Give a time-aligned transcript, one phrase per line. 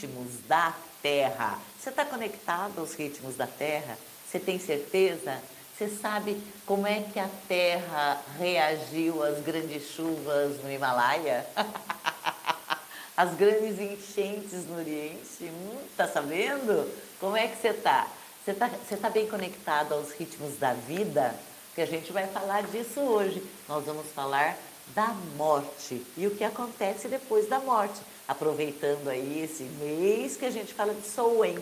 [0.00, 1.58] ritmos da Terra.
[1.78, 3.98] Você está conectado aos ritmos da Terra?
[4.26, 5.38] Você tem certeza?
[5.76, 11.46] Você sabe como é que a Terra reagiu às grandes chuvas no Himalaia?
[13.16, 15.42] As grandes enchentes no Oriente?
[15.42, 16.90] Hum, tá sabendo?
[17.18, 18.08] Como é que você está?
[18.42, 21.34] Você está você tá bem conectado aos ritmos da vida?
[21.74, 23.42] Que a gente vai falar disso hoje.
[23.68, 24.56] Nós vamos falar
[24.94, 28.00] da morte e o que acontece depois da morte.
[28.30, 31.58] Aproveitando aí esse mês que a gente fala de Soen,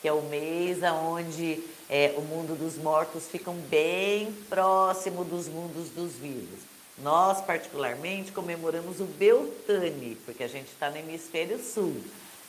[0.00, 5.90] que é o mês onde é, o mundo dos mortos ficam bem próximo dos mundos
[5.90, 6.60] dos vivos.
[7.02, 11.94] Nós, particularmente, comemoramos o Beltane, porque a gente está no hemisfério sul,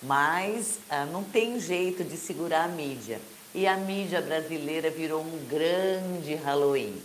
[0.01, 3.19] mas ah, não tem jeito de segurar a mídia.
[3.53, 6.95] E a mídia brasileira virou um grande Halloween.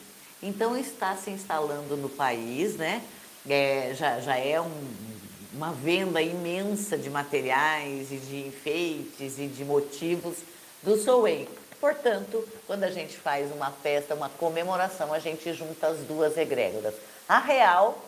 [0.40, 3.02] Então está se instalando no país, né?
[3.48, 5.16] É, já, já é um,
[5.56, 10.37] uma venda imensa de materiais e de enfeites e de motivos
[10.82, 11.48] do Soei.
[11.80, 16.95] Portanto, quando a gente faz uma festa, uma comemoração, a gente junta as duas egrégoras,
[17.27, 17.99] a real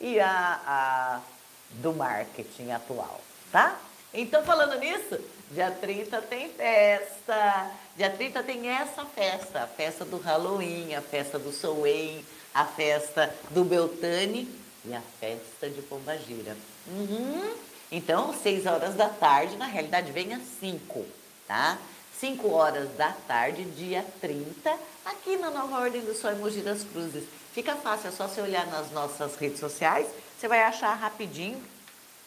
[0.00, 1.20] e a, a
[1.70, 3.20] do marketing atual,
[3.52, 3.78] tá?
[4.14, 5.18] Então, falando nisso,
[5.50, 7.70] dia 30 tem festa.
[7.96, 13.34] Dia 30 tem essa festa, a festa do Halloween, a festa do Soen, a festa
[13.50, 16.56] do Beltane e a festa de Pombagira.
[16.86, 17.54] Uhum.
[17.90, 21.04] Então, 6 horas da tarde, na realidade vem às 5,
[21.46, 21.78] tá?
[22.18, 26.82] 5 horas da tarde, dia 30, aqui na Nova Ordem do Sol em Mogi das
[26.82, 27.24] Cruzes.
[27.52, 31.62] Fica fácil, é só você olhar nas nossas redes sociais, você vai achar rapidinho,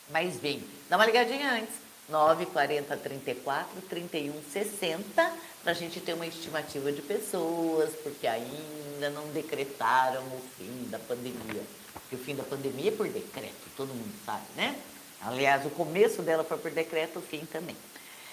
[0.09, 0.64] mas vem.
[0.89, 1.88] Dá uma ligadinha antes.
[2.09, 9.27] 940 34 31 60 para a gente ter uma estimativa de pessoas, porque ainda não
[9.33, 11.61] decretaram o fim da pandemia.
[12.01, 14.75] Porque o fim da pandemia é por decreto, todo mundo sabe, né?
[15.21, 17.75] Aliás, o começo dela foi por decreto, o fim também.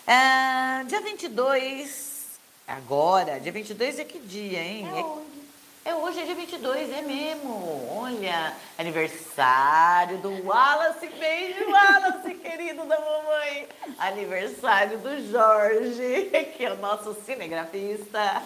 [0.07, 4.87] Ah, dia 22, agora, dia 22 é que dia, hein?
[4.87, 5.35] É onde?
[5.87, 7.91] É hoje, é dia 22, é mesmo.
[7.95, 11.07] Olha, aniversário do Wallace.
[11.07, 13.69] Beijo, Wallace, querido da mamãe.
[13.99, 18.43] Aniversário do Jorge, que é o nosso cinegrafista.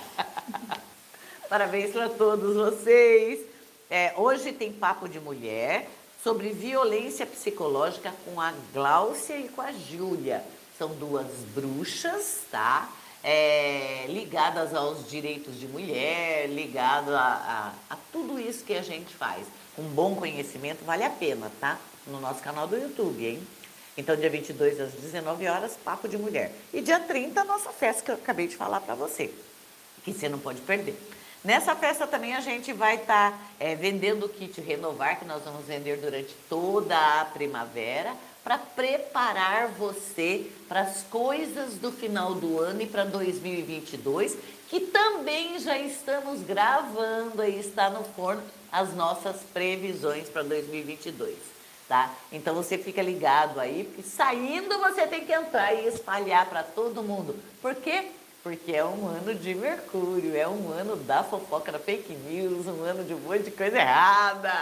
[1.48, 3.46] Parabéns para todos vocês.
[3.90, 5.88] É, hoje tem Papo de Mulher
[6.22, 10.44] sobre violência psicológica com a Gláucia e com a Júlia.
[10.78, 12.88] São duas bruxas, tá?
[13.22, 19.14] é, ligadas aos direitos de mulher, ligado a, a, a, tudo isso que a gente
[19.14, 19.46] faz.
[19.76, 21.78] Um bom conhecimento vale a pena, tá?
[22.06, 23.42] No nosso canal do YouTube, hein?
[23.96, 26.52] Então, dia 22 às 19 horas, Papo de Mulher.
[26.72, 29.32] E dia 30, a nossa festa que eu acabei de falar para você,
[30.04, 30.96] que você não pode perder.
[31.44, 35.42] Nessa festa também a gente vai estar tá, é, vendendo o kit Renovar, que nós
[35.44, 42.58] vamos vender durante toda a primavera para preparar você para as coisas do final do
[42.58, 44.36] ano e para 2022,
[44.68, 51.36] que também já estamos gravando e está no forno as nossas previsões para 2022.
[51.88, 52.12] Tá?
[52.32, 57.02] Então você fica ligado aí, porque saindo você tem que entrar e espalhar para todo
[57.02, 57.34] mundo.
[57.62, 58.12] Por quê?
[58.42, 62.82] Porque é um ano de Mercúrio, é um ano da fofoca da fake news, um
[62.82, 64.52] ano de um monte de coisa errada.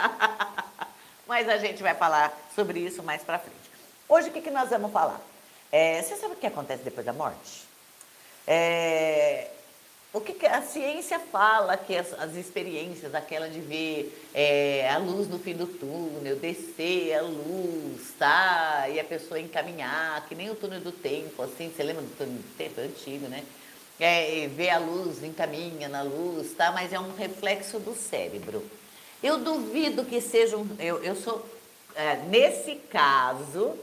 [1.27, 3.57] Mas a gente vai falar sobre isso mais para frente.
[4.09, 5.21] Hoje o que, que nós vamos falar?
[5.71, 7.65] É, você sabe o que acontece depois da morte?
[8.47, 9.49] É,
[10.13, 14.97] o que, que, a ciência fala que as, as experiências, aquela de ver é, a
[14.97, 18.87] luz no fim do túnel, descer a luz, tá?
[18.89, 22.35] E a pessoa encaminhar, que nem o túnel do tempo, assim, você lembra do túnel
[22.35, 22.81] do tempo?
[22.81, 23.45] Antigo, né?
[23.99, 26.71] É, ver a luz, encaminha na luz, tá?
[26.71, 28.63] Mas é um reflexo do cérebro.
[29.23, 30.69] Eu duvido que seja um.
[30.79, 31.45] Eu, eu sou.
[31.95, 33.75] É, nesse caso,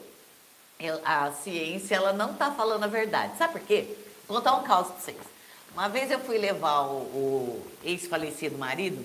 [1.03, 3.38] a ciência ela não está falando a verdade.
[3.38, 3.96] Sabe por quê?
[4.28, 5.18] Vou contar um caos para vocês.
[5.74, 9.03] Uma vez eu fui levar o, o ex-falecido marido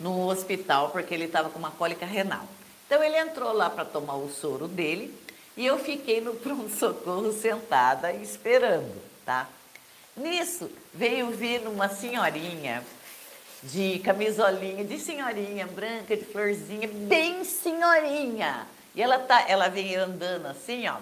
[0.00, 2.46] no hospital porque ele estava com uma cólica renal.
[2.86, 5.14] Então ele entrou lá para tomar o soro dele
[5.56, 9.48] e eu fiquei no pronto-socorro sentada esperando, tá?
[10.16, 12.84] Nisso veio vir uma senhorinha
[13.62, 18.66] de camisolinha, de senhorinha branca, de florzinha, bem senhorinha.
[18.94, 20.96] E ela, tá, ela vem andando assim, ó.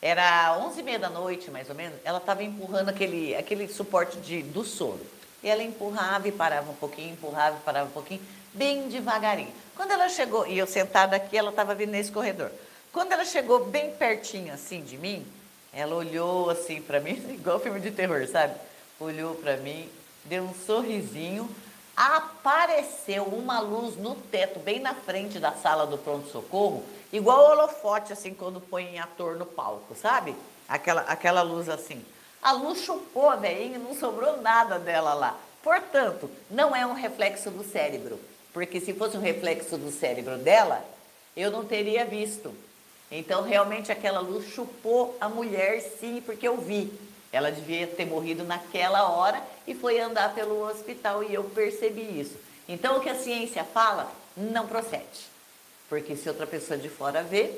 [0.00, 1.98] Era 11 e meia da noite, mais ou menos.
[2.04, 5.00] Ela estava empurrando aquele, aquele suporte de, do soro.
[5.42, 8.20] E ela empurrava e parava um pouquinho, empurrava e parava um pouquinho,
[8.52, 9.52] bem devagarinho.
[9.74, 12.52] Quando ela chegou, e eu sentada aqui, ela estava vindo nesse corredor.
[12.92, 15.26] Quando ela chegou bem pertinho assim de mim,
[15.74, 18.54] ela olhou assim para mim, igual filme de terror, sabe?
[19.00, 19.88] Olhou para mim,
[20.24, 21.48] deu um sorrisinho,
[21.96, 28.32] apareceu uma luz no teto, bem na frente da sala do pronto-socorro, igual holofote, assim,
[28.32, 30.34] quando põe em ator no palco, sabe?
[30.68, 32.04] Aquela, aquela luz assim.
[32.42, 35.38] A luz chupou a veinha e não sobrou nada dela lá.
[35.62, 38.20] Portanto, não é um reflexo do cérebro,
[38.52, 40.84] porque se fosse um reflexo do cérebro dela,
[41.36, 42.54] eu não teria visto.
[43.16, 46.92] Então, realmente, aquela luz chupou a mulher, sim, porque eu vi.
[47.30, 52.36] Ela devia ter morrido naquela hora e foi andar pelo hospital e eu percebi isso.
[52.68, 55.28] Então, o que a ciência fala não procede.
[55.88, 57.56] Porque se outra pessoa de fora vê,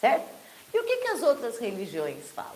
[0.00, 0.26] certo?
[0.72, 2.52] E o que, que as outras religiões falam?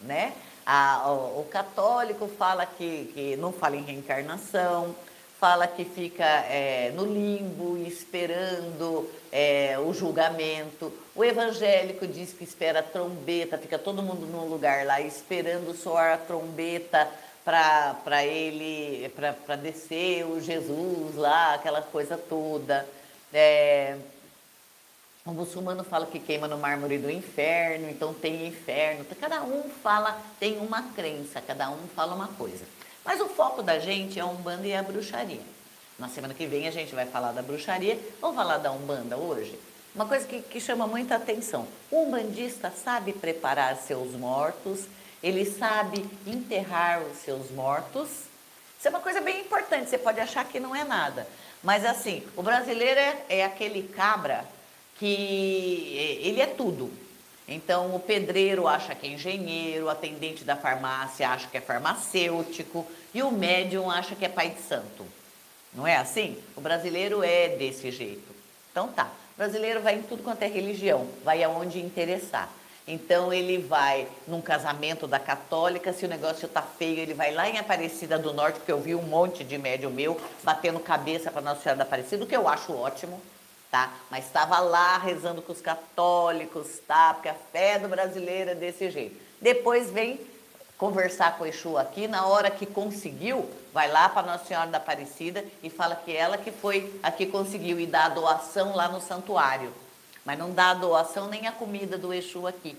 [0.00, 0.32] Né?
[0.64, 4.96] A, o, o, católico fala que, que não fala em reencarnação,
[5.40, 10.92] fala que fica é, no limbo esperando é, o julgamento.
[11.16, 16.12] O evangélico diz que espera a trombeta, fica todo mundo num lugar lá esperando soar
[16.12, 17.08] a trombeta
[17.42, 19.10] para ele,
[19.46, 22.86] para descer o Jesus lá, aquela coisa toda.
[23.32, 23.96] É,
[25.24, 29.06] o muçulmano fala que queima no mármore do inferno, então tem inferno.
[29.18, 32.64] Cada um fala, tem uma crença, cada um fala uma coisa.
[33.04, 35.40] Mas o foco da gente é a Umbanda e a bruxaria.
[35.98, 37.98] Na semana que vem a gente vai falar da bruxaria.
[38.20, 39.58] Vamos falar da Umbanda hoje?
[39.94, 41.66] Uma coisa que, que chama muita atenção.
[41.90, 44.84] O umbandista sabe preparar seus mortos,
[45.22, 48.08] ele sabe enterrar os seus mortos.
[48.78, 51.26] Isso é uma coisa bem importante, você pode achar que não é nada.
[51.62, 54.44] Mas assim, o brasileiro é, é aquele cabra
[54.96, 56.90] que é, ele é tudo.
[57.52, 62.86] Então, o pedreiro acha que é engenheiro, o atendente da farmácia acha que é farmacêutico
[63.12, 65.04] e o médium acha que é pai de santo.
[65.74, 66.38] Não é assim?
[66.56, 68.32] O brasileiro é desse jeito.
[68.70, 72.48] Então tá, o brasileiro vai em tudo quanto é religião, vai aonde interessar.
[72.86, 77.48] Então ele vai num casamento da católica, se o negócio tá feio, ele vai lá
[77.48, 81.42] em Aparecida do Norte, porque eu vi um monte de médium meu batendo cabeça para
[81.42, 83.20] Nossa Senhora da Aparecida, o que eu acho ótimo
[83.70, 83.92] tá?
[84.10, 87.14] Mas estava lá rezando com os católicos, tá?
[87.14, 89.16] Porque a fé do brasileiro é desse jeito.
[89.40, 90.20] Depois vem
[90.76, 94.78] conversar com o Exu aqui, na hora que conseguiu, vai lá para Nossa Senhora da
[94.78, 98.88] Aparecida e fala que ela que foi a que conseguiu e dá a doação lá
[98.88, 99.72] no santuário.
[100.24, 102.76] Mas não dá a doação nem a comida do Exu aqui.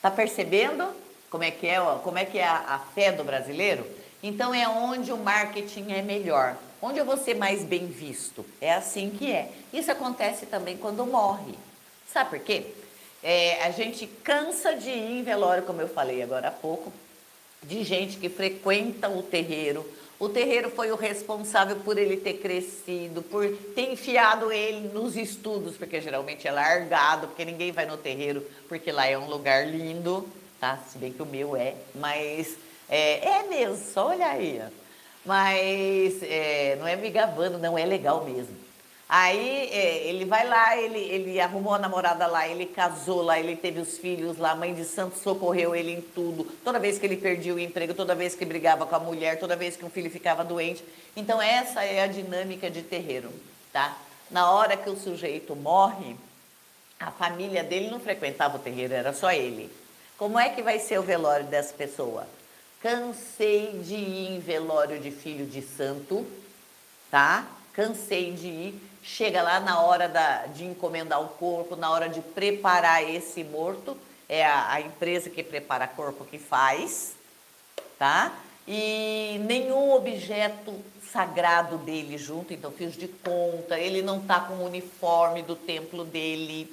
[0.00, 0.88] Tá percebendo
[1.30, 3.84] como é que é, como é, que é a, a fé do brasileiro?
[4.22, 6.56] Então é onde o marketing é melhor.
[6.86, 8.44] Onde eu vou ser mais bem visto?
[8.60, 9.50] É assim que é.
[9.72, 11.54] Isso acontece também quando morre.
[12.12, 12.66] Sabe por quê?
[13.22, 16.92] É, a gente cansa de ir em velório, como eu falei agora há pouco,
[17.62, 19.90] de gente que frequenta o terreiro.
[20.20, 25.78] O terreiro foi o responsável por ele ter crescido, por ter enfiado ele nos estudos,
[25.78, 30.28] porque geralmente é largado, porque ninguém vai no terreiro, porque lá é um lugar lindo,
[30.60, 30.78] tá?
[30.86, 32.58] Se bem que o meu é, mas
[32.90, 34.60] é, é mesmo, só olha aí.
[34.62, 34.84] Ó.
[35.24, 38.64] Mas é, não é me gabando, não, é legal mesmo.
[39.08, 43.54] Aí é, ele vai lá, ele, ele arrumou a namorada lá, ele casou lá, ele
[43.54, 46.44] teve os filhos lá, a mãe de santo socorreu ele em tudo.
[46.64, 49.56] Toda vez que ele perdia o emprego, toda vez que brigava com a mulher, toda
[49.56, 50.84] vez que um filho ficava doente.
[51.14, 53.30] Então essa é a dinâmica de terreiro,
[53.72, 53.96] tá?
[54.30, 56.16] Na hora que o sujeito morre,
[56.98, 59.70] a família dele não frequentava o terreiro, era só ele.
[60.16, 62.26] Como é que vai ser o velório dessa pessoa?
[62.84, 66.26] Cansei de ir em velório de filho de santo,
[67.10, 67.46] tá?
[67.72, 68.82] Cansei de ir.
[69.02, 73.96] Chega lá na hora da, de encomendar o corpo, na hora de preparar esse morto,
[74.28, 77.14] é a, a empresa que prepara corpo que faz,
[77.98, 78.30] tá?
[78.68, 80.74] E nenhum objeto
[81.10, 86.04] sagrado dele junto, então fiz de conta, ele não tá com o uniforme do templo
[86.04, 86.70] dele,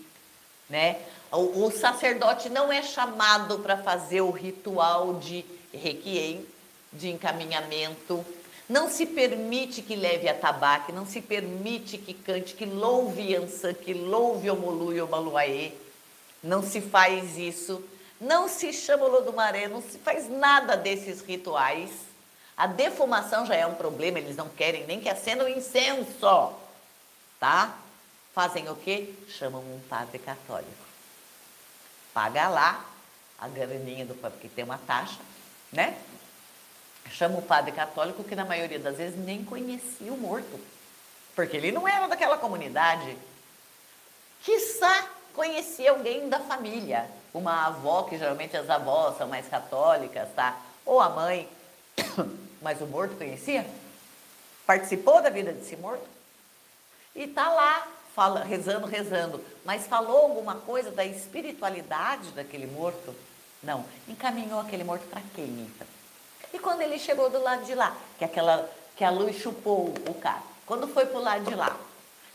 [0.69, 0.97] né?
[1.31, 6.45] O, o sacerdote não é chamado para fazer o ritual de requiem,
[6.91, 8.25] de encaminhamento.
[8.67, 13.73] Não se permite que leve a tabaque, não se permite que cante, que louve Ansan,
[13.73, 15.71] que louve Omolu e Omaluaê.
[16.43, 17.83] Não se faz isso.
[18.19, 21.89] Não se chama Lodumaré, não se faz nada desses rituais.
[22.55, 26.53] A defumação já é um problema, eles não querem nem que acenda o incenso,
[27.39, 27.75] tá?
[28.33, 29.13] Fazem o quê?
[29.27, 30.69] Chamam um padre católico.
[32.13, 32.85] Paga lá
[33.39, 35.17] a graninha do padre, porque tem uma taxa,
[35.71, 35.97] né?
[37.11, 40.59] Chama o padre católico que na maioria das vezes nem conhecia o morto,
[41.35, 43.17] porque ele não era daquela comunidade.
[44.43, 50.59] Quiçá conhecia alguém da família, uma avó, que geralmente as avós são mais católicas, tá?
[50.85, 51.49] Ou a mãe,
[52.61, 53.65] mas o morto conhecia?
[54.65, 56.05] Participou da vida desse morto?
[57.15, 63.13] E tá lá, fala, rezando, rezando, mas falou alguma coisa da espiritualidade daquele morto?
[63.63, 63.85] Não.
[64.07, 65.87] Encaminhou aquele morto para quem, então?
[66.53, 70.13] E quando ele chegou do lado de lá, que aquela, que a luz chupou o
[70.15, 70.41] cara.
[70.65, 71.77] Quando foi para o lado de lá,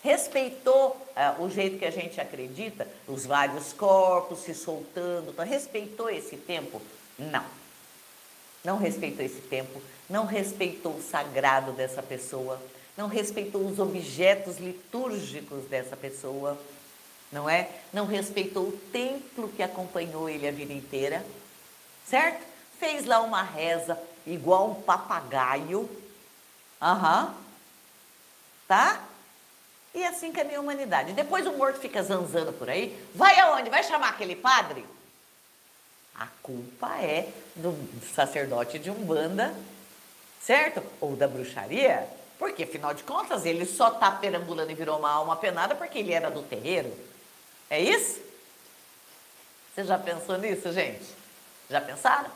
[0.03, 6.09] respeitou uh, o jeito que a gente acredita, os vários corpos se soltando, então, respeitou
[6.09, 6.81] esse tempo?
[7.19, 7.45] Não.
[8.65, 12.61] Não respeitou esse tempo, não respeitou o sagrado dessa pessoa,
[12.97, 16.59] não respeitou os objetos litúrgicos dessa pessoa,
[17.37, 17.69] não é?
[17.93, 21.23] Não respeitou o templo que acompanhou ele a vida inteira,
[22.07, 22.43] certo?
[22.81, 25.87] Fez lá uma reza igual um papagaio,
[26.81, 27.35] aham,
[28.67, 29.05] tá?
[29.95, 31.13] E assim que é a minha humanidade.
[31.13, 33.69] Depois o morto fica zanzando por aí, vai aonde?
[33.69, 34.87] Vai chamar aquele padre?
[36.19, 37.77] A culpa é do
[38.15, 39.55] sacerdote de Umbanda,
[40.41, 40.83] certo?
[41.03, 45.37] Ou da bruxaria, porque afinal de contas ele só está perambulando e virou uma alma
[45.37, 46.91] penada porque ele era do terreiro.
[47.69, 48.21] É isso?
[49.75, 51.05] Você já pensou nisso, gente?
[51.69, 52.31] Já pensaram?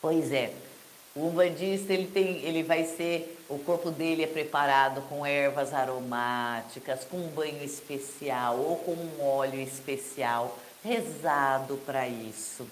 [0.00, 0.52] Pois é.
[1.14, 7.04] O umbandista, ele tem, ele vai ser, o corpo dele é preparado com ervas aromáticas,
[7.04, 12.66] com um banho especial ou com um óleo especial, rezado para isso.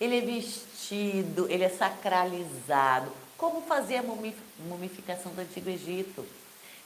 [0.00, 3.10] Ele é vestido, ele é sacralizado.
[3.36, 4.04] Como fazer a
[4.58, 6.24] mumificação do Antigo Egito?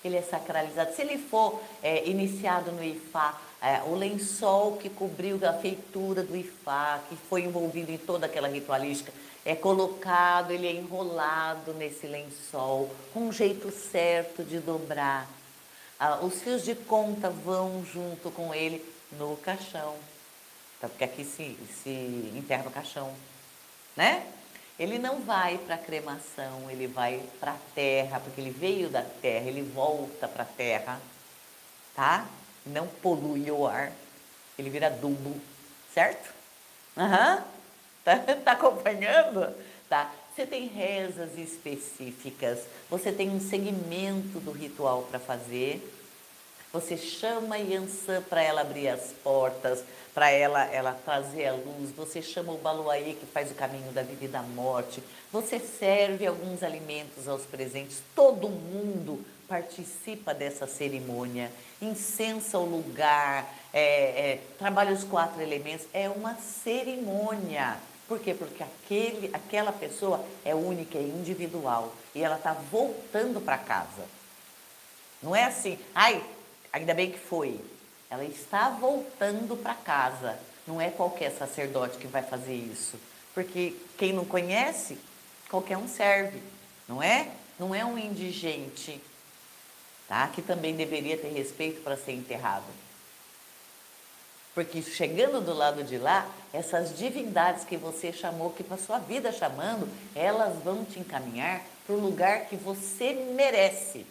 [0.04, 0.94] Ele é sacralizado.
[0.94, 6.37] Se ele for é, iniciado no Ifá, é, o lençol que cobriu a feitura do
[6.37, 9.11] Ifá, que foi envolvido em toda aquela ritualística,
[9.44, 15.28] é colocado, ele é enrolado nesse lençol, com um jeito certo de dobrar.
[15.99, 19.94] Ah, os fios de conta vão junto com ele no caixão,
[20.80, 20.88] tá?
[20.88, 23.12] porque aqui se, se enterra no caixão,
[23.96, 24.26] né?
[24.78, 29.02] Ele não vai para a cremação, ele vai para a terra, porque ele veio da
[29.02, 31.00] terra, ele volta para a terra,
[31.95, 32.26] tá?
[32.66, 33.93] Não polui o ar,
[34.59, 35.40] ele vira adubo,
[35.93, 36.33] certo?
[36.97, 37.43] Aham, uhum.
[38.04, 39.54] tá, tá acompanhando?
[39.88, 40.12] Tá.
[40.35, 42.59] Você tem rezas específicas,
[42.90, 45.81] você tem um segmento do ritual para fazer,
[46.75, 51.93] você chama a Yansan para ela abrir as portas, para ela, ela trazer a luz.
[51.97, 55.00] Você chama o Baluaê, que faz o caminho da vida e da morte.
[55.31, 58.02] Você serve alguns alimentos aos presentes.
[58.12, 61.52] Todo mundo participa dessa cerimônia.
[61.81, 63.83] Incensa o lugar, é,
[64.33, 65.87] é, trabalha os quatro elementos.
[65.95, 67.76] É uma cerimônia.
[68.09, 68.35] Por quê?
[68.35, 71.95] Porque aquele, aquela pessoa é única, é individual.
[72.12, 74.02] E ela está voltando para casa.
[75.23, 76.23] Não é assim, ai,
[76.75, 77.61] Ainda bem que foi.
[78.11, 80.37] Ela está voltando para casa.
[80.66, 82.99] Não é qualquer sacerdote que vai fazer isso.
[83.33, 84.99] Porque quem não conhece,
[85.49, 86.43] qualquer um serve.
[86.88, 87.28] Não é?
[87.61, 89.00] Não é um indigente.
[90.09, 90.26] Tá?
[90.26, 92.66] Que também deveria ter respeito para ser enterrado.
[94.52, 99.31] Porque chegando do lado de lá, essas divindades que você chamou, que passou a vida
[99.31, 104.04] chamando, elas vão te encaminhar para o lugar que você merece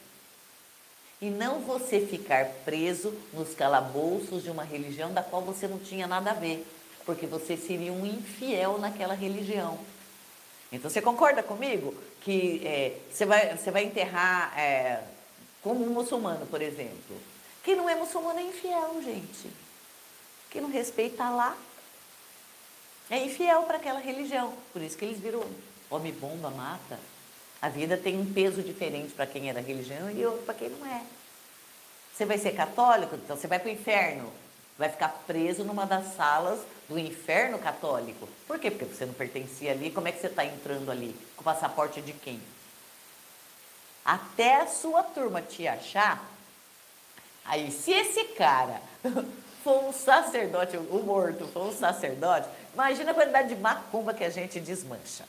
[1.24, 6.06] e não você ficar preso nos calabouços de uma religião da qual você não tinha
[6.06, 6.68] nada a ver,
[7.06, 9.80] porque você seria um infiel naquela religião.
[10.70, 15.01] Então você concorda comigo que é, você, vai, você vai enterrar é,
[15.62, 17.18] como um muçulmano, por exemplo?
[17.63, 19.50] Quem não é muçulmano é infiel, gente.
[20.50, 21.56] Quem não respeita lá
[23.10, 24.53] é infiel para aquela religião.
[24.74, 25.42] Por isso que eles viram
[25.89, 27.00] homem-bomba, mata.
[27.63, 30.67] A vida tem um peso diferente para quem é da religião e outro para quem
[30.67, 31.01] não é.
[32.13, 34.34] Você vai ser católico, então você vai para o inferno.
[34.77, 38.27] Vai ficar preso numa das salas do inferno católico.
[38.46, 38.70] Por quê?
[38.70, 39.89] Porque você não pertencia ali.
[39.91, 41.15] Como é que você está entrando ali?
[41.38, 42.41] Com o passaporte de quem?
[44.03, 46.22] Até a sua turma te achar.
[47.46, 48.82] Aí, se esse cara
[49.63, 54.29] for um sacerdote, o morto for um sacerdote, imagina a quantidade de macumba que a
[54.29, 55.24] gente desmancha.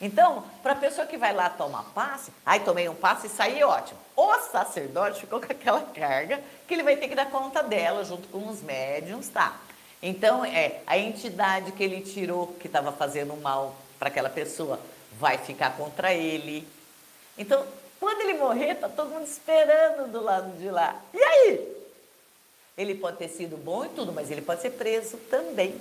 [0.00, 3.64] Então, para a pessoa que vai lá tomar passe, aí tomei um passe e saí
[3.64, 3.98] ótimo.
[4.14, 8.28] O sacerdote ficou com aquela carga que ele vai ter que dar conta dela junto
[8.28, 9.58] com os médiums, tá?
[10.02, 14.78] Então, é, a entidade que ele tirou, que estava fazendo mal para aquela pessoa,
[15.18, 16.68] vai ficar contra ele.
[17.38, 17.66] Então,
[17.98, 21.00] quando ele morrer, tá todo mundo esperando do lado de lá.
[21.14, 21.76] E aí?
[22.76, 25.80] Ele pode ter sido bom e tudo, mas ele pode ser preso também.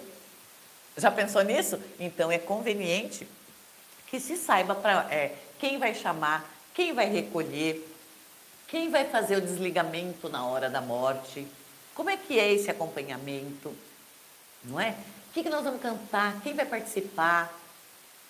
[0.95, 1.77] Já pensou nisso?
[1.99, 3.27] Então é conveniente
[4.15, 7.85] que se saiba para é, quem vai chamar, quem vai recolher,
[8.65, 11.45] quem vai fazer o desligamento na hora da morte,
[11.93, 13.75] como é que é esse acompanhamento,
[14.63, 14.91] não é?
[15.29, 17.53] O que, que nós vamos cantar, quem vai participar?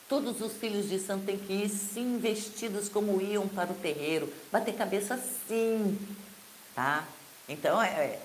[0.09, 4.31] Todos os filhos de santo têm que ir sim vestidos como iam para o terreiro,
[4.51, 5.99] bater cabeça sim,
[6.73, 7.05] tá?
[7.47, 8.21] Então, é, é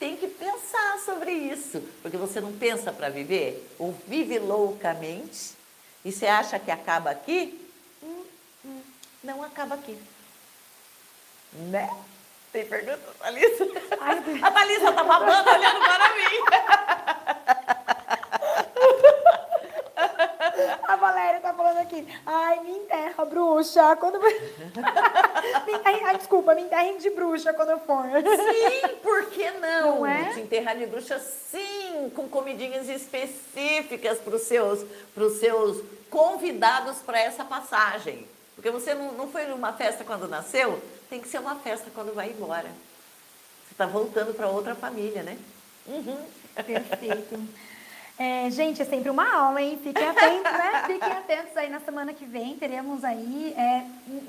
[0.00, 5.61] tem que pensar sobre isso, porque você não pensa para viver, ou vive loucamente,
[6.04, 7.68] e você acha que acaba aqui?
[8.02, 8.24] Hum,
[8.64, 8.82] hum.
[9.22, 9.98] não acaba aqui.
[11.52, 11.90] Né?
[12.52, 13.64] Tem pergunta, Thalissa?
[14.42, 16.22] a Thalissa tá babando olhando para mim.
[20.92, 22.06] A Valéria tá falando aqui.
[22.26, 23.96] Ai, me enterra, bruxa.
[23.96, 24.20] Quando...
[25.66, 28.04] me enterrem, ai, desculpa, me enterrem de bruxa quando eu for.
[28.04, 29.96] Sim, por que não?
[29.96, 30.34] Não é?
[30.34, 31.71] Te enterrar de bruxa, sim,
[32.10, 38.26] com comidinhas específicas para os seus, pros seus convidados para essa passagem.
[38.54, 42.14] Porque você não, não foi numa festa quando nasceu, tem que ser uma festa quando
[42.14, 42.68] vai embora.
[43.66, 45.38] Você está voltando para outra família, né?
[45.86, 46.18] Uhum.
[46.54, 47.40] Perfeito.
[48.18, 49.80] É, gente, é sempre uma aula, hein?
[49.82, 50.84] Fiquem atentos, né?
[50.86, 52.56] Fiquem atentos aí na semana que vem.
[52.56, 53.84] Teremos aí é,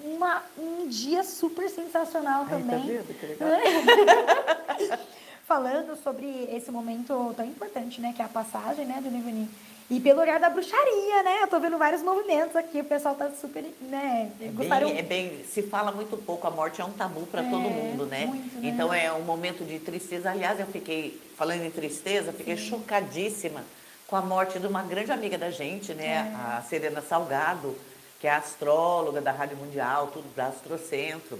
[0.05, 2.79] uma, um dia super sensacional Ai, também.
[2.79, 3.49] tá vendo que legal?
[5.47, 8.13] Falando sobre esse momento tão importante, né?
[8.15, 9.49] Que é a passagem, né, do Nivani.
[9.89, 11.39] E pelo olhar da bruxaria, né?
[11.43, 14.31] Eu tô vendo vários movimentos aqui, o pessoal tá super, né?
[14.39, 14.87] É Gostaram...
[14.87, 17.59] bem, é bem, se fala muito pouco, a morte é um tabu para É, todo
[17.59, 18.25] mundo, né?
[18.25, 18.69] muito, né?
[18.69, 20.31] Então é um momento de tristeza.
[20.31, 23.63] Aliás, eu fiquei, falando em tristeza, fiquei chocadíssima
[24.07, 26.07] com a morte de uma grande amiga da gente, né?
[26.07, 26.57] É.
[26.57, 27.75] A Serena Salgado,
[28.19, 31.37] que é astróloga da Rádio Mundial, tudo da Astrocentro.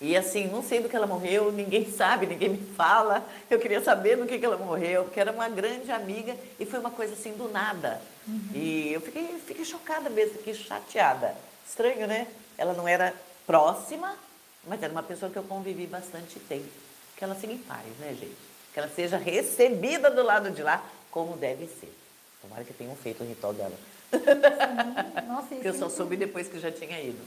[0.00, 3.24] E assim, não sei do que ela morreu, ninguém sabe, ninguém me fala.
[3.50, 6.80] Eu queria saber do que, que ela morreu, porque era uma grande amiga e foi
[6.80, 8.00] uma coisa assim do nada.
[8.54, 11.34] E eu fiquei, fiquei chocada mesmo, fiquei chateada.
[11.68, 12.26] Estranho, né?
[12.56, 13.12] Ela não era
[13.46, 14.14] próxima,
[14.66, 16.68] mas era uma pessoa que eu convivi bastante tempo.
[17.16, 18.36] Que ela siga em paz, né, gente?
[18.72, 21.92] Que ela seja recebida do lado de lá como deve ser.
[22.40, 23.76] Tomara que tenham feito o ritual dela.
[25.26, 27.18] Nossa, Porque eu só sempre, soube depois que já tinha ido.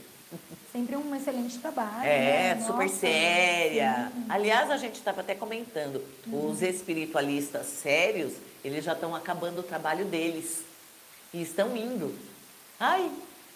[0.74, 2.04] Sempre um excelente trabalho.
[2.04, 2.60] É, né?
[2.66, 4.10] super Nossa, séria.
[4.12, 4.26] sim.
[4.28, 8.32] Aliás, a gente estava até comentando, os espiritualistas sérios,
[8.64, 10.64] eles já estão acabando o trabalho deles.
[11.32, 12.16] E estão indo.
[12.78, 13.08] Ai,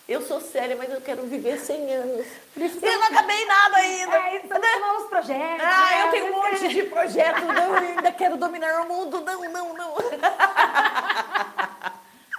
[0.09, 2.27] eu sou séria, mas eu quero viver 100 anos.
[2.57, 4.17] Eu não acabei nada ainda.
[4.17, 5.65] É, estamos com novos projetos.
[5.65, 6.07] Ah, né?
[6.07, 9.75] eu tenho um monte de projetos, não, eu ainda quero dominar o mundo, não, não,
[9.75, 9.95] não.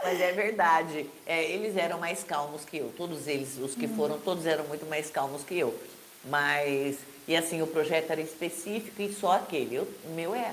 [0.09, 4.17] Mas é verdade, é, eles eram mais calmos que eu, todos eles, os que foram,
[4.17, 5.79] todos eram muito mais calmos que eu.
[6.25, 9.75] Mas, e assim, o projeto era específico e só aquele.
[9.75, 10.51] Eu, o meu é.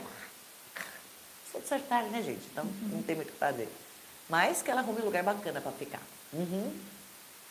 [1.51, 2.42] Sou de Sagitário, né, gente?
[2.53, 3.66] Então não tem muito o que fazer.
[4.29, 6.03] Mas que ela arrume um lugar bacana para ficar.
[6.35, 6.71] Uhum.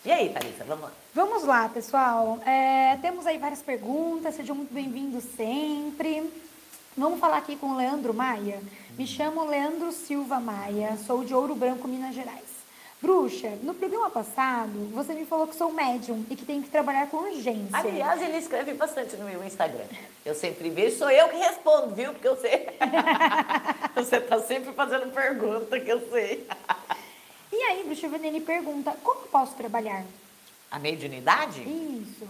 [0.05, 0.91] E aí, Thalissa, vamos lá.
[1.11, 2.39] Vamos lá, pessoal.
[2.45, 6.31] É, temos aí várias perguntas, sejam muito bem-vindos sempre.
[6.97, 8.61] Vamos falar aqui com o Leandro Maia.
[8.97, 12.55] Me chamo Leandro Silva Maia, sou de Ouro Branco, Minas Gerais.
[13.01, 17.07] Bruxa, no programa passado, você me falou que sou médium e que tenho que trabalhar
[17.07, 17.67] com urgência.
[17.73, 19.83] Aliás, ele escreve bastante no meu Instagram.
[20.25, 22.13] Eu sempre vejo, sou eu que respondo, viu?
[22.13, 22.69] Porque eu sei.
[23.93, 26.47] Você está sempre fazendo pergunta que eu sei.
[27.51, 30.05] E aí, Bruxa Vanini pergunta, como posso trabalhar?
[30.71, 31.61] A mediunidade?
[31.61, 32.25] Isso.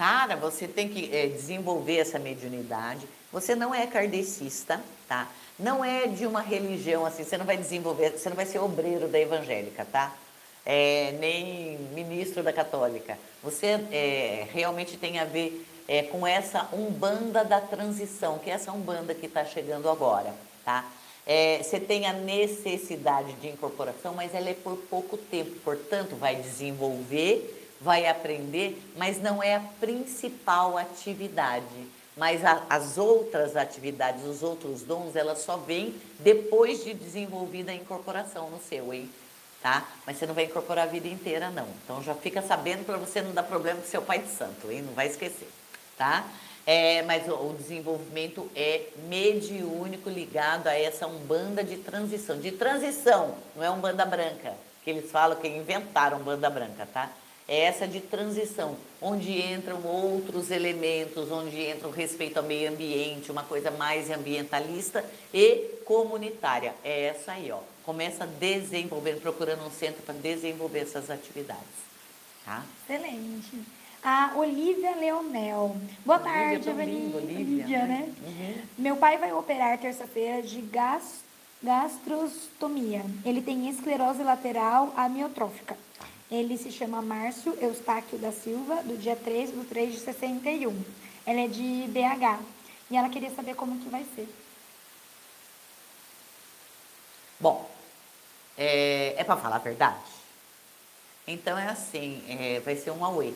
[0.00, 3.06] Cara, você tem que eh, desenvolver essa mediunidade.
[3.30, 5.28] Você não é kardecista, tá?
[5.58, 9.08] Não é de uma religião assim, você não vai desenvolver, você não vai ser obreiro
[9.08, 10.16] da evangélica, tá?
[10.64, 13.18] É, nem ministro da católica.
[13.42, 18.72] Você é, realmente tem a ver é, com essa umbanda da transição, que é essa
[18.72, 20.34] umbanda que está chegando agora,
[20.64, 20.82] tá?
[21.26, 26.36] É, você tem a necessidade de incorporação, mas ela é por pouco tempo, portanto, vai
[26.36, 31.64] desenvolver, vai aprender, mas não é a principal atividade.
[32.16, 37.74] Mas a- as outras atividades, os outros dons, elas só vêm depois de desenvolvida a
[37.74, 39.08] incorporação no seu, hein?
[39.62, 39.86] Tá?
[40.06, 41.66] Mas você não vai incorporar a vida inteira, não.
[41.84, 44.82] Então já fica sabendo para você não dar problema com seu pai de santo, hein?
[44.82, 45.48] Não vai esquecer,
[45.96, 46.26] tá?
[46.66, 52.38] É, mas o, o desenvolvimento é mediúnico ligado a essa umbanda de transição.
[52.38, 54.52] De transição, não é umbanda branca,
[54.84, 57.10] que eles falam que inventaram banda branca, tá?
[57.50, 63.32] É essa de transição, onde entram outros elementos, onde entra o respeito ao meio ambiente,
[63.32, 66.72] uma coisa mais ambientalista e comunitária.
[66.84, 67.58] É essa aí, ó.
[67.84, 71.64] Começa desenvolvendo, procurando um centro para desenvolver essas atividades,
[72.44, 72.62] tá?
[72.88, 73.60] Excelente.
[74.00, 75.76] A Olivia Leonel.
[76.06, 76.86] Boa Olivia, tarde, Evelyn.
[76.86, 78.14] linda, Olivia, né?
[78.28, 78.54] Uhum.
[78.78, 81.24] Meu pai vai operar terça-feira de gas,
[81.60, 83.04] gastrostomia.
[83.24, 85.76] Ele tem esclerose lateral amiotrófica.
[86.30, 90.80] Ele se chama Márcio Eustáquio da Silva, do dia 3 do 3 de 61.
[91.26, 92.40] Ela é de BH.
[92.90, 94.28] E ela queria saber como que vai ser.
[97.38, 97.68] Bom,
[98.56, 99.98] é, é para falar a verdade?
[101.26, 103.32] Então é assim, é, vai ser um auê.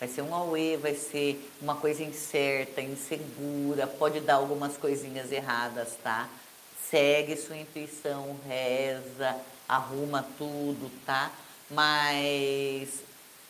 [0.00, 5.96] Vai ser um auê, vai ser uma coisa incerta, insegura, pode dar algumas coisinhas erradas,
[6.02, 6.28] tá?
[6.88, 9.36] Segue sua intuição, reza,
[9.68, 11.30] arruma tudo, tá?
[11.70, 13.02] Mas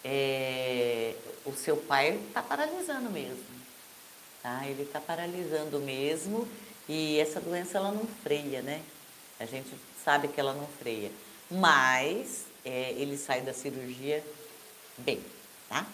[0.05, 3.45] é, o seu pai está paralisando mesmo.
[4.43, 4.67] Tá?
[4.67, 6.49] Ele está paralisando mesmo
[6.89, 8.83] e essa doença ela não freia, né?
[9.39, 9.71] A gente
[10.05, 11.11] sabe que ela não freia.
[11.51, 14.25] Mas é, ele sai da cirurgia
[14.99, 15.21] bem,
[15.69, 15.87] tá?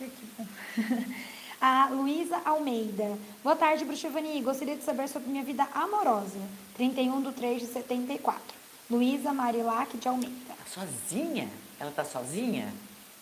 [1.60, 3.16] A Luísa Almeida.
[3.42, 4.42] Boa tarde, Bruxevani.
[4.42, 6.38] Gostaria de saber sobre minha vida amorosa.
[6.76, 8.42] 31 de 3 de 74.
[8.90, 10.53] Luísa Marilac de Almeida.
[10.66, 11.48] Sozinha?
[11.78, 12.72] Ela tá sozinha?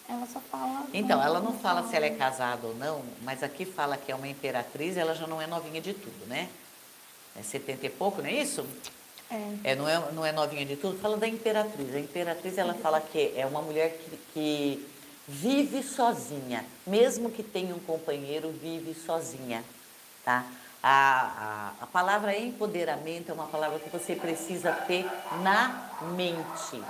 [0.08, 0.86] Ela só fala.
[0.92, 4.14] Então, ela não fala se ela é casada ou não, mas aqui fala que é
[4.14, 6.48] uma imperatriz, ela já não é novinha de tudo, né?
[7.38, 8.66] É 70 e pouco, não é isso?
[9.30, 9.72] É.
[9.72, 10.98] É, não, é, não é novinha de tudo.
[10.98, 11.94] Fala da imperatriz.
[11.94, 14.88] A imperatriz, ela fala que é uma mulher que, que
[15.26, 16.66] vive sozinha.
[16.86, 19.64] Mesmo que tenha um companheiro, vive sozinha,
[20.24, 20.44] tá?
[20.82, 25.06] A, a, a palavra empoderamento é uma palavra que você precisa ter
[25.42, 26.82] na mente.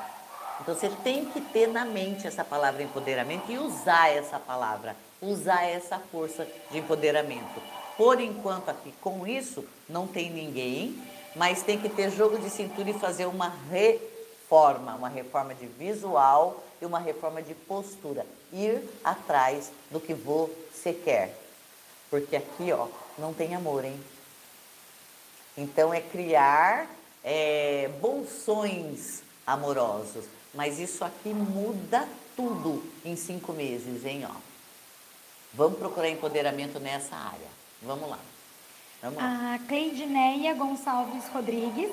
[0.61, 5.65] Então você tem que ter na mente essa palavra empoderamento e usar essa palavra, usar
[5.65, 7.61] essa força de empoderamento.
[7.97, 11.03] Por enquanto aqui com isso não tem ninguém,
[11.35, 16.62] mas tem que ter jogo de cintura e fazer uma reforma, uma reforma de visual
[16.81, 21.37] e uma reforma de postura, ir atrás do que você quer.
[22.11, 22.88] Porque aqui, ó,
[23.19, 23.99] não tem amor, hein?
[25.57, 26.87] Então é criar
[27.25, 30.25] é, bolsões amorosos.
[30.55, 34.27] Mas isso aqui muda tudo em cinco meses, hein?
[34.29, 34.35] Ó.
[35.55, 37.49] Vamos procurar empoderamento nessa área.
[37.83, 38.19] Vamos lá.
[39.03, 39.55] Vamos lá.
[39.55, 41.91] A Cleidineia Gonçalves Rodrigues.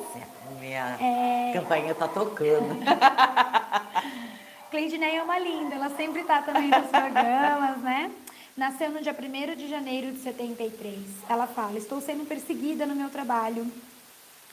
[0.59, 1.51] Minha É.
[1.53, 2.77] campainha tá tocando.
[4.69, 8.11] Cleidineia é uma linda, ela sempre tá também nos programas, né?
[8.55, 10.99] Nasceu no dia 1 de janeiro de 73.
[11.27, 13.65] Ela fala: Estou sendo perseguida no meu trabalho.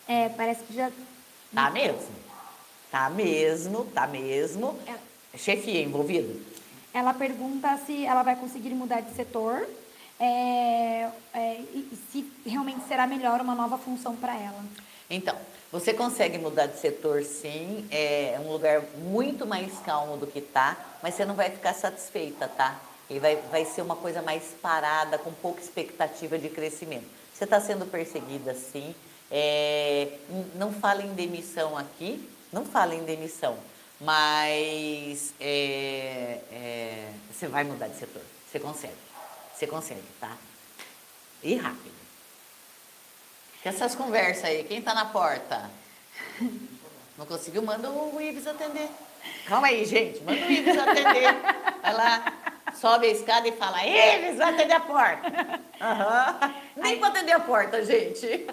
[0.08, 0.90] É, parece que já.
[1.52, 2.08] Tá mesmo?
[2.96, 4.74] Tá mesmo, tá mesmo.
[4.86, 5.36] É.
[5.36, 6.40] Chefia envolvido?
[6.94, 9.68] Ela pergunta se ela vai conseguir mudar de setor
[10.18, 14.64] é, é, e se realmente será melhor uma nova função para ela.
[15.10, 15.36] Então,
[15.70, 20.74] você consegue mudar de setor sim, é um lugar muito mais calmo do que tá,
[21.02, 22.80] mas você não vai ficar satisfeita, tá?
[23.10, 27.04] E vai, vai ser uma coisa mais parada, com pouca expectativa de crescimento.
[27.34, 28.94] Você está sendo perseguida sim,
[29.30, 30.12] é,
[30.54, 32.26] não fala em demissão aqui,
[32.56, 33.58] não fala em demissão,
[34.00, 38.96] mas é, é, você vai mudar de setor, você consegue,
[39.54, 40.34] você consegue, tá?
[41.42, 41.94] E rápido.
[43.62, 45.70] Que essas conversas aí, quem tá na porta?
[47.18, 47.62] Não conseguiu?
[47.62, 48.88] Manda o Ives atender.
[49.46, 51.34] Calma aí, gente, manda o Ives atender.
[51.82, 52.32] Vai lá,
[52.74, 55.60] sobe a escada e fala, Ives, vai atender a porta.
[55.80, 56.54] Aham.
[56.76, 58.46] Nem pra atender a porta, gente.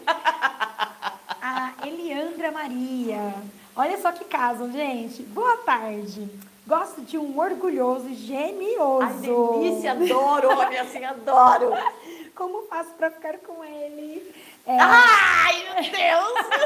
[1.41, 3.33] A Eliandra Maria.
[3.75, 5.23] Olha só que caso, gente.
[5.23, 6.29] Boa tarde.
[6.65, 9.01] Gosto de um orgulhoso genioso.
[9.01, 9.19] Ai,
[9.59, 11.71] delícia, adoro, homem assim, adoro.
[12.35, 14.33] Como faço para ficar com ele?
[14.65, 16.47] É, Ai, meu Deus!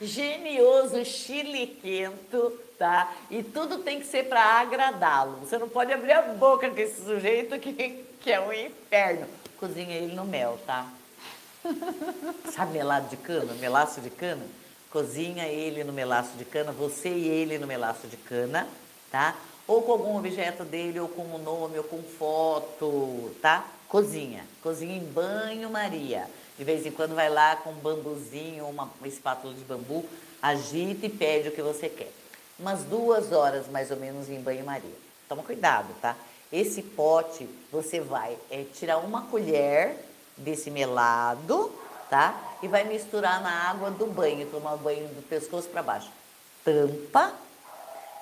[0.00, 3.10] Genioso, chiliquento, tá?
[3.30, 5.38] E tudo tem que ser para agradá-lo.
[5.40, 9.26] Você não pode abrir a boca com esse sujeito que, que é um inferno.
[9.58, 10.86] Cozinha ele no mel, tá?
[12.52, 13.52] Sabe melado de cana?
[13.54, 14.44] Melaço de cana?
[14.90, 18.66] Cozinha ele no melaço de cana, você e ele no melaço de cana,
[19.10, 19.36] tá?
[19.66, 23.66] Ou com algum objeto dele, ou com um nome, ou com foto, tá?
[23.88, 24.44] Cozinha.
[24.62, 26.28] Cozinha em banho-maria.
[26.56, 30.04] De vez em quando vai lá com um bambuzinho, uma, uma espátula de bambu,
[30.40, 32.12] agita e pede o que você quer.
[32.58, 34.94] Umas duas horas mais ou menos em banho-maria.
[35.28, 36.16] Toma cuidado, tá?
[36.50, 39.96] Esse pote você vai é, tirar uma colher
[40.36, 41.72] desse melado,
[42.10, 42.34] tá?
[42.62, 46.10] E vai misturar na água do banho, tomar banho do pescoço para baixo.
[46.64, 47.32] Tampa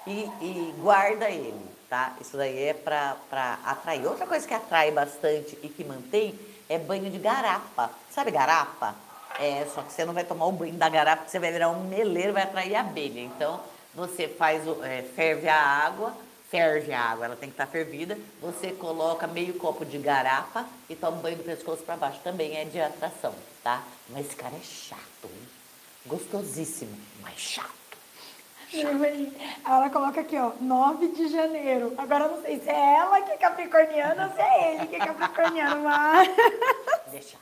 [0.07, 1.55] e, e guarda ele,
[1.89, 2.15] tá?
[2.21, 4.07] Isso daí é para atrair.
[4.07, 7.91] Outra coisa que atrai bastante e que mantém é banho de garapa.
[8.11, 8.95] Sabe garapa?
[9.39, 11.85] É, só que você não vai tomar o banho da garapa, você vai virar um
[11.85, 13.21] meleiro, vai atrair abelha.
[13.21, 13.61] Então,
[13.95, 16.15] você faz, é, ferve a água,
[16.55, 18.17] ferve a água, ela tem que estar fervida.
[18.41, 22.21] Você coloca meio copo de garapa e toma um banho do pescoço para baixo.
[22.23, 23.83] Também é de atração, tá?
[24.09, 25.49] Mas esse cara é chato, hein?
[26.07, 27.75] Gostosíssimo, mas chato.
[29.67, 31.93] Ela coloca aqui, ó, 9 de janeiro.
[31.99, 34.95] Agora eu não sei se é ela que é capricorniana ou se é ele que
[34.95, 36.29] é capricorniano, mas...
[37.11, 37.37] Deixa.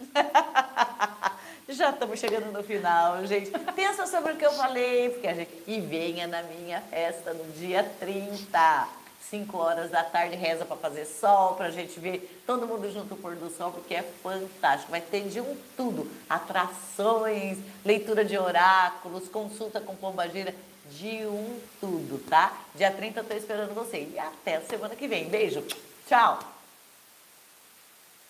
[1.68, 3.50] Já estamos chegando no final, gente.
[3.74, 5.50] Pensa sobre o que eu falei, porque a gente...
[5.66, 8.88] e venha na minha festa no dia 30.
[9.30, 13.16] 5 horas da tarde, reza para fazer sol, para a gente ver todo mundo junto
[13.16, 14.90] pôr do sol, porque é fantástico.
[14.90, 20.54] Vai ter de um tudo: atrações, leitura de oráculos, consulta com pombagira,
[20.90, 22.52] de um tudo, tá?
[22.74, 24.08] Dia 30 eu tô esperando você.
[24.12, 25.28] E até semana que vem.
[25.28, 25.64] Beijo,
[26.06, 26.53] tchau!